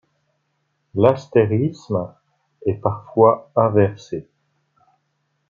L’astérisme 0.95 2.11
est 2.65 2.73
parfois 2.81 3.51
inversé. 3.55 4.27